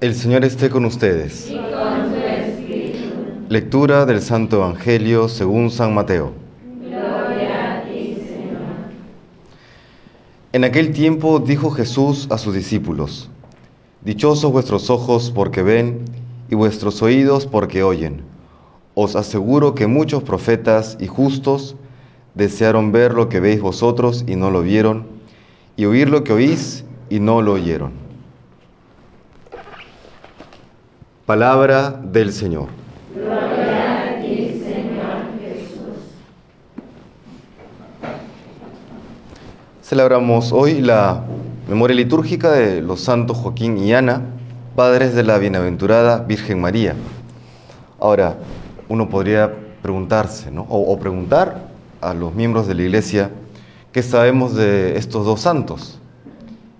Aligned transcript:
El 0.00 0.14
Señor 0.14 0.46
esté 0.46 0.70
con 0.70 0.86
ustedes. 0.86 1.52
Lectura 3.50 4.06
del 4.06 4.22
Santo 4.22 4.56
Evangelio 4.56 5.28
según 5.28 5.70
San 5.70 5.92
Mateo. 5.92 6.32
Gloria 6.82 7.80
a 7.80 7.82
ti, 7.82 8.16
Señor. 8.26 8.62
En 10.54 10.64
aquel 10.64 10.92
tiempo 10.94 11.38
dijo 11.38 11.70
Jesús 11.70 12.28
a 12.30 12.38
sus 12.38 12.54
discípulos, 12.54 13.28
Dichosos 14.00 14.50
vuestros 14.50 14.88
ojos 14.88 15.30
porque 15.34 15.62
ven 15.62 16.06
y 16.48 16.54
vuestros 16.54 17.02
oídos 17.02 17.46
porque 17.46 17.82
oyen. 17.82 18.22
Os 18.94 19.16
aseguro 19.16 19.74
que 19.74 19.86
muchos 19.86 20.22
profetas 20.22 20.96
y 20.98 21.08
justos 21.08 21.76
desearon 22.34 22.90
ver 22.90 23.12
lo 23.12 23.28
que 23.28 23.40
veis 23.40 23.60
vosotros 23.60 24.24
y 24.26 24.36
no 24.36 24.50
lo 24.50 24.62
vieron, 24.62 25.06
y 25.76 25.84
oír 25.84 26.08
lo 26.08 26.24
que 26.24 26.32
oís 26.32 26.86
y 27.10 27.20
no 27.20 27.42
lo 27.42 27.52
oyeron. 27.52 28.09
Palabra 31.30 31.90
del 32.02 32.32
Señor. 32.32 32.66
Gloria 33.14 34.16
a 34.16 34.20
ti, 34.20 34.60
Señor 34.64 35.30
Jesús. 35.38 35.94
Celebramos 39.80 40.50
hoy 40.50 40.80
la 40.80 41.22
memoria 41.68 41.94
litúrgica 41.94 42.50
de 42.50 42.82
los 42.82 43.02
santos 43.02 43.36
Joaquín 43.36 43.78
y 43.78 43.94
Ana, 43.94 44.22
padres 44.74 45.14
de 45.14 45.22
la 45.22 45.38
bienaventurada 45.38 46.18
Virgen 46.18 46.60
María. 46.60 46.96
Ahora, 48.00 48.34
uno 48.88 49.08
podría 49.08 49.54
preguntarse, 49.82 50.50
¿no? 50.50 50.62
o, 50.62 50.92
o 50.92 50.98
preguntar 50.98 51.68
a 52.00 52.12
los 52.12 52.34
miembros 52.34 52.66
de 52.66 52.74
la 52.74 52.82
iglesia, 52.82 53.30
¿qué 53.92 54.02
sabemos 54.02 54.56
de 54.56 54.96
estos 54.96 55.24
dos 55.24 55.40
santos? 55.40 56.00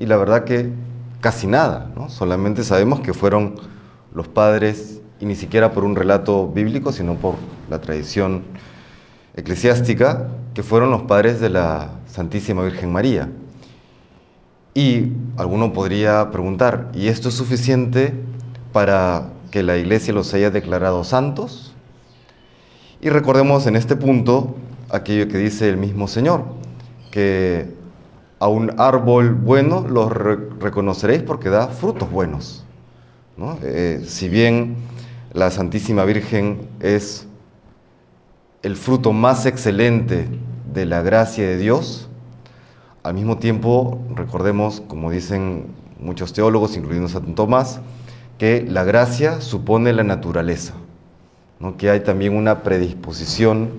Y 0.00 0.06
la 0.06 0.16
verdad 0.16 0.42
que 0.42 0.72
casi 1.20 1.46
nada, 1.46 1.92
¿no? 1.94 2.08
solamente 2.08 2.64
sabemos 2.64 2.98
que 3.02 3.14
fueron 3.14 3.70
los 4.14 4.28
padres, 4.28 5.00
y 5.20 5.26
ni 5.26 5.36
siquiera 5.36 5.72
por 5.72 5.84
un 5.84 5.94
relato 5.94 6.48
bíblico, 6.48 6.92
sino 6.92 7.14
por 7.14 7.36
la 7.70 7.80
tradición 7.80 8.42
eclesiástica, 9.36 10.28
que 10.54 10.62
fueron 10.62 10.90
los 10.90 11.02
padres 11.02 11.40
de 11.40 11.48
la 11.48 11.90
Santísima 12.06 12.62
Virgen 12.62 12.92
María. 12.92 13.28
Y 14.74 15.12
alguno 15.36 15.72
podría 15.72 16.30
preguntar, 16.30 16.90
¿y 16.94 17.08
esto 17.08 17.28
es 17.28 17.34
suficiente 17.34 18.14
para 18.72 19.30
que 19.50 19.62
la 19.62 19.76
iglesia 19.76 20.14
los 20.14 20.32
haya 20.34 20.50
declarado 20.50 21.04
santos? 21.04 21.74
Y 23.00 23.10
recordemos 23.10 23.66
en 23.66 23.76
este 23.76 23.96
punto 23.96 24.56
aquello 24.90 25.28
que 25.28 25.38
dice 25.38 25.68
el 25.68 25.76
mismo 25.76 26.08
Señor, 26.08 26.44
que 27.10 27.74
a 28.38 28.48
un 28.48 28.72
árbol 28.78 29.34
bueno 29.34 29.86
lo 29.88 30.08
re 30.08 30.36
reconoceréis 30.58 31.22
porque 31.22 31.48
da 31.48 31.68
frutos 31.68 32.10
buenos. 32.10 32.64
Eh, 33.38 34.04
si 34.06 34.28
bien 34.28 34.76
la 35.32 35.50
Santísima 35.50 36.04
Virgen 36.04 36.68
es 36.80 37.26
el 38.62 38.76
fruto 38.76 39.12
más 39.12 39.46
excelente 39.46 40.28
de 40.72 40.84
la 40.84 41.00
gracia 41.00 41.46
de 41.46 41.56
Dios, 41.56 42.08
al 43.02 43.14
mismo 43.14 43.38
tiempo 43.38 44.00
recordemos, 44.14 44.82
como 44.86 45.10
dicen 45.10 45.66
muchos 45.98 46.34
teólogos, 46.34 46.76
incluyendo 46.76 47.08
San 47.08 47.34
Tomás, 47.34 47.80
que 48.38 48.66
la 48.68 48.84
gracia 48.84 49.40
supone 49.40 49.92
la 49.94 50.04
naturaleza, 50.04 50.74
¿no? 51.58 51.76
que 51.78 51.88
hay 51.90 52.00
también 52.00 52.36
una 52.36 52.62
predisposición 52.62 53.70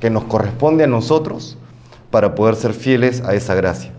que 0.00 0.08
nos 0.08 0.24
corresponde 0.24 0.84
a 0.84 0.88
nosotros 0.88 1.58
para 2.10 2.34
poder 2.34 2.56
ser 2.56 2.72
fieles 2.72 3.20
a 3.20 3.34
esa 3.34 3.54
gracia. 3.54 3.92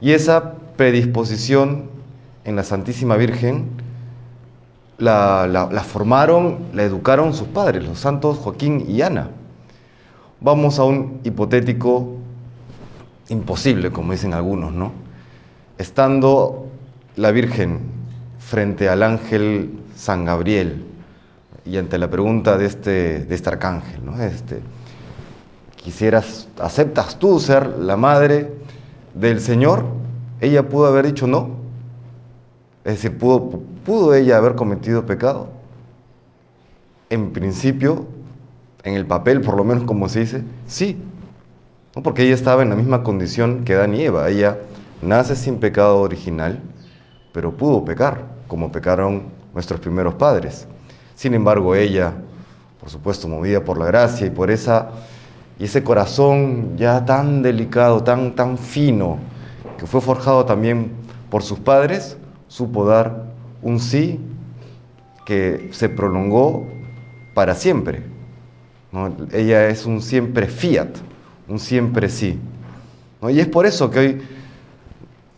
Y 0.00 0.12
esa 0.12 0.54
predisposición 0.76 1.90
en 2.44 2.56
la 2.56 2.62
Santísima 2.62 3.16
Virgen 3.16 3.83
la, 4.98 5.84
formaron, 5.86 6.58
la 6.72 6.82
educaron 6.84 7.34
sus 7.34 7.48
padres, 7.48 7.84
los 7.84 7.98
santos 7.98 8.38
Joaquín 8.38 8.84
y 8.88 9.02
Ana. 9.02 9.30
Vamos 10.40 10.78
a 10.78 10.84
un 10.84 11.20
hipotético 11.24 12.16
imposible, 13.28 13.90
como 13.90 14.12
dicen 14.12 14.34
algunos, 14.34 14.72
¿no? 14.72 14.92
Estando 15.78 16.66
la 17.16 17.30
Virgen 17.30 17.80
frente 18.38 18.88
al 18.88 19.02
ángel 19.02 19.80
San 19.96 20.24
Gabriel 20.24 20.84
y 21.64 21.78
ante 21.78 21.98
la 21.98 22.10
pregunta 22.10 22.58
de 22.58 22.66
este, 22.66 23.24
de 23.24 23.34
este 23.34 23.48
arcángel, 23.48 24.04
¿no? 24.04 24.22
Este, 24.22 24.60
quisieras, 25.76 26.48
¿aceptas 26.60 27.18
tú 27.18 27.40
ser 27.40 27.66
la 27.78 27.96
madre 27.96 28.52
del 29.14 29.40
Señor? 29.40 29.84
Ella 30.40 30.68
pudo 30.68 30.86
haber 30.86 31.06
dicho 31.06 31.26
no. 31.26 31.63
Es 32.84 32.94
decir, 32.94 33.16
pudo, 33.18 33.62
¿pudo 33.84 34.14
ella 34.14 34.36
haber 34.36 34.54
cometido 34.54 35.06
pecado? 35.06 35.48
En 37.10 37.32
principio, 37.32 38.06
en 38.82 38.94
el 38.94 39.06
papel, 39.06 39.40
por 39.40 39.56
lo 39.56 39.64
menos 39.64 39.84
como 39.84 40.08
se 40.08 40.20
dice, 40.20 40.42
sí. 40.66 41.00
Porque 42.02 42.24
ella 42.24 42.34
estaba 42.34 42.62
en 42.62 42.70
la 42.70 42.76
misma 42.76 43.02
condición 43.02 43.64
que 43.64 43.74
Adán 43.74 43.94
y 43.94 44.02
Eva. 44.02 44.28
Ella 44.28 44.58
nace 45.00 45.36
sin 45.36 45.58
pecado 45.58 46.00
original, 46.00 46.60
pero 47.32 47.56
pudo 47.56 47.84
pecar, 47.84 48.24
como 48.48 48.70
pecaron 48.70 49.24
nuestros 49.54 49.80
primeros 49.80 50.14
padres. 50.14 50.66
Sin 51.14 51.34
embargo, 51.34 51.74
ella, 51.74 52.12
por 52.80 52.90
supuesto, 52.90 53.28
movida 53.28 53.64
por 53.64 53.78
la 53.78 53.86
gracia 53.86 54.26
y 54.26 54.30
por 54.30 54.50
esa 54.50 54.90
y 55.58 55.64
ese 55.64 55.84
corazón 55.84 56.76
ya 56.76 57.04
tan 57.04 57.42
delicado, 57.42 58.02
tan, 58.02 58.34
tan 58.34 58.58
fino, 58.58 59.18
que 59.78 59.86
fue 59.86 60.00
forjado 60.00 60.44
también 60.44 60.90
por 61.30 61.42
sus 61.42 61.60
padres, 61.60 62.16
supo 62.48 62.84
dar 62.86 63.24
un 63.62 63.80
sí 63.80 64.20
que 65.26 65.68
se 65.72 65.88
prolongó 65.88 66.66
para 67.34 67.54
siempre. 67.54 68.02
Ella 69.32 69.68
es 69.68 69.86
un 69.86 70.00
siempre 70.00 70.46
fiat, 70.46 70.90
un 71.48 71.58
siempre 71.58 72.08
sí. 72.08 72.38
Y 73.28 73.40
es 73.40 73.48
por 73.48 73.66
eso 73.66 73.90
que 73.90 73.98
hoy 73.98 74.22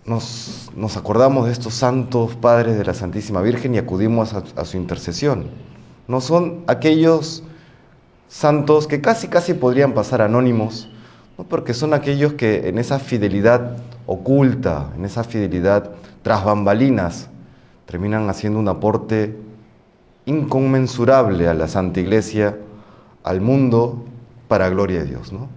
nos, 0.05 0.97
acordamos 0.97 1.47
de 1.47 1.53
estos 1.53 1.75
santos 1.75 2.35
padres 2.37 2.77
de 2.77 2.85
la 2.85 2.95
Santísima 2.95 3.41
Virgen 3.41 3.75
y 3.75 3.79
acudimos 3.79 4.35
a, 4.35 4.43
a 4.57 4.65
su 4.65 4.77
intercesión. 4.77 5.47
No 6.09 6.21
son 6.21 6.65
aquellos 6.67 7.43
santos 8.29 8.87
que 8.87 9.01
casi 9.01 9.29
casi 9.29 9.55
podrían 9.55 9.95
pasar 9.95 10.21
anónimos. 10.21 10.91
Porque 11.45 11.75
son 11.75 11.93
aquellos 11.95 12.35
que 12.35 12.69
en 12.69 12.79
esa 12.79 12.99
fidelidad 12.99 13.77
oculta, 14.07 14.91
en 14.97 15.05
esa 15.05 15.23
fidelidad 15.25 15.91
tras 16.23 16.45
bambalinas, 16.45 17.29
terminan 17.85 18.29
haciendo 18.31 18.59
un 18.59 18.69
aporte 18.69 19.37
inconmensurable 20.25 21.49
a 21.49 21.55
la 21.55 21.69
Santa 21.69 22.01
Iglesia, 22.01 22.57
al 23.23 23.41
mundo, 23.41 24.05
para 24.49 24.69
gloria 24.69 25.01
de 25.01 25.07
Dios. 25.07 25.33
¿no? 25.33 25.49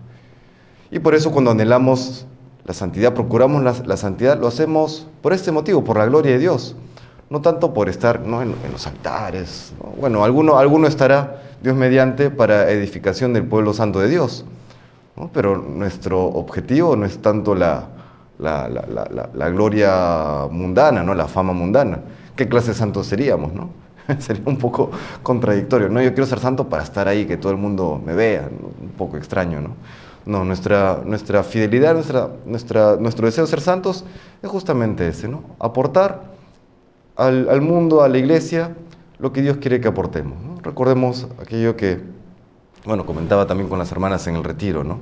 Y 0.91 1.00
por 1.00 1.16
eso 1.16 1.31
cuando 1.31 1.51
anhelamos 1.51 2.25
la 2.66 2.73
santidad, 2.73 3.13
procuramos 3.13 3.63
la, 3.63 3.97
santidad, 3.97 4.39
lo 4.39 4.47
hacemos 4.47 5.07
por 5.22 5.34
este 5.34 5.51
motivo, 5.51 5.84
por 5.84 5.97
la 5.97 6.06
gloria 6.06 6.34
de 6.34 6.39
Dios, 6.39 6.75
no 7.29 7.41
tanto 7.41 7.73
por 7.73 7.89
estar 7.89 8.22
¿no? 8.22 8.41
en, 8.41 8.53
los 8.72 8.85
altares. 8.85 9.73
¿no? 9.81 9.89
Bueno, 10.00 10.23
alguno, 10.23 10.57
alguno 10.57 10.88
estará 10.88 11.41
Dios 11.63 11.75
mediante 11.75 12.29
para 12.29 12.69
edificación 12.69 13.34
del 13.34 13.45
pueblo 13.45 13.73
santo 13.73 14.00
de 14.00 14.09
Dios. 14.09 14.45
¿No? 15.16 15.30
Pero 15.34 15.58
nuestro 15.58 16.24
objetivo 16.25 16.96
no 16.96 17.06
es 17.06 17.22
tanto 17.22 17.56
la, 17.56 17.88
la, 18.40 18.70
la, 18.70 19.30
la, 19.34 19.50
gloria 19.50 20.47
mundana, 20.50 21.03
¿no? 21.03 21.14
la 21.14 21.28
fama 21.28 21.53
mundana. 21.53 22.00
¿Qué 22.36 22.47
clase 22.47 22.70
de 22.70 22.74
santos 22.75 23.08
seríamos? 23.08 23.53
¿no? 23.53 23.69
Sería 24.19 24.44
un 24.46 24.58
poco 24.58 24.92
contradictorio. 25.24 25.90
No, 25.90 26.02
yo 26.02 26.14
quiero 26.14 26.25
ser 26.25 26.40
santo 26.40 26.69
para 26.69 26.84
estar 26.84 27.08
ahí, 27.08 27.25
que 27.25 27.38
todo 27.38 27.52
el 27.52 27.58
mundo 27.58 28.02
me 28.03 28.14
vea. 28.14 28.50
Un 28.81 28.90
poco 28.90 29.18
extraño, 29.18 29.62
¿no? 29.62 29.75
No, 30.25 30.46
nuestra, 30.46 31.02
nuestra 31.06 31.44
fidelidad, 31.44 31.96
nuestra, 31.96 32.30
nuestra, 32.46 32.98
nuestro 32.98 33.25
deseo 33.25 33.46
de 33.46 33.50
ser 33.50 33.62
santos 33.62 34.06
es 34.42 34.50
justamente 34.50 35.08
ese, 35.08 35.28
¿no? 35.28 35.44
Aportar 35.59 36.24
al, 37.16 37.50
al 37.50 37.62
mundo, 37.62 38.03
a 38.03 38.09
la 38.09 38.18
iglesia, 38.18 38.75
lo 39.19 39.33
que 39.33 39.42
Dios 39.42 39.57
quiere 39.57 39.80
que 39.80 39.88
aportemos. 39.88 40.42
¿no? 40.42 40.60
Recordemos 40.62 41.28
aquello 41.42 41.75
que, 41.75 42.01
bueno, 42.86 43.06
comentaba 43.06 43.46
también 43.46 43.70
con 43.70 43.80
las 43.80 43.92
hermanas 43.92 44.26
en 44.28 44.36
el 44.36 44.44
retiro, 44.44 44.84
¿no? 44.84 45.00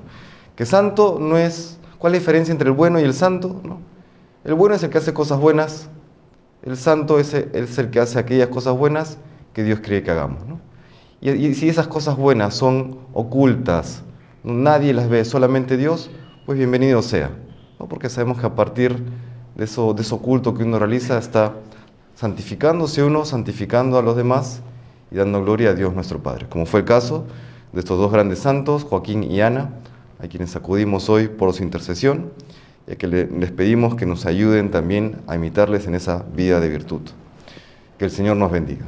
Que 0.56 0.66
santo 0.66 1.18
no 1.20 1.38
es, 1.38 1.78
¿cuál 2.00 2.14
es 2.14 2.20
la 2.20 2.20
diferencia 2.20 2.52
entre 2.52 2.70
el 2.70 2.76
bueno 2.76 3.00
y 3.00 3.04
el 3.04 3.14
santo? 3.14 3.62
¿no? 3.64 3.80
El 4.44 4.56
bueno 4.56 4.76
es 4.76 4.84
el 4.84 4.90
que 4.90 4.98
hace 4.98 5.14
cosas 5.14 5.40
buenas, 5.40 5.90
el 6.64 6.78
santo 6.78 7.20
es 7.20 7.34
el, 7.34 7.90
que 7.92 8.00
hace 8.00 8.18
aquellas 8.18 8.48
cosas 8.48 8.76
buenas 8.76 9.18
que 9.54 9.64
Dios 9.64 9.80
quiere 9.80 10.04
que 10.04 10.12
hagamos, 10.12 10.46
¿no? 10.48 10.60
Y, 11.22 11.32
y 11.32 11.54
si 11.56 11.70
esas 11.70 11.88
cosas 11.88 12.16
buenas 12.16 12.56
son 12.56 13.00
ocultas, 13.14 14.04
nadie 14.44 14.94
las 14.94 15.10
ve, 15.10 15.26
solamente 15.26 15.78
Dios, 15.78 16.10
pues 16.46 16.58
bienvenido 16.58 17.02
sea, 17.02 17.32
¿no? 17.80 17.88
Porque 17.88 18.10
sabemos 18.10 18.40
que 18.40 18.48
a 18.48 18.56
partir 18.56 19.04
de 19.56 19.66
eso, 19.66 19.94
de 19.94 20.02
eso 20.02 20.16
oculto 20.16 20.54
que 20.54 20.64
uno 20.64 20.80
realiza 20.80 21.18
está 21.18 21.54
santificándose 22.16 23.04
uno, 23.04 23.26
santificando 23.26 23.98
a 24.00 24.02
los 24.02 24.16
demás 24.16 24.62
y 25.12 25.16
dando 25.16 25.44
gloria 25.44 25.70
a 25.70 25.74
Dios 25.74 25.94
nuestro 25.94 26.22
Padre, 26.22 26.48
como 26.50 26.66
fue 26.66 26.80
el 26.82 26.86
caso 26.86 27.26
de 27.78 27.82
estos 27.82 28.00
dos 28.00 28.12
grandes 28.12 28.40
santos, 28.40 28.84
Joaquín 28.86 29.22
y 29.22 29.40
Ana, 29.40 29.70
a 30.18 30.28
quienes 30.28 30.56
acudimos 30.56 31.10
hoy 31.10 31.28
por 31.28 31.54
su 31.54 31.62
intercesión 31.62 32.32
y 32.88 32.94
a 32.94 32.96
que 32.96 33.06
les 33.06 33.52
pedimos 33.52 33.94
que 33.94 34.08
nos 34.08 34.26
ayuden 34.26 34.72
también 34.72 35.18
a 35.28 35.36
imitarles 35.36 35.86
en 35.86 35.94
esa 35.94 36.26
vida 36.36 36.60
de 36.60 36.70
virtud. 36.70 37.02
Que 38.00 38.06
el 38.06 38.10
Señor 38.10 38.36
nos 38.38 38.52
bendiga. 38.52 38.88